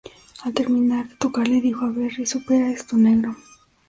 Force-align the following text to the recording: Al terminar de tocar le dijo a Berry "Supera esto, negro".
Al 0.43 0.51
terminar 0.55 1.07
de 1.07 1.15
tocar 1.17 1.47
le 1.47 1.61
dijo 1.61 1.85
a 1.85 1.91
Berry 1.91 2.25
"Supera 2.25 2.71
esto, 2.71 2.97
negro". 2.97 3.35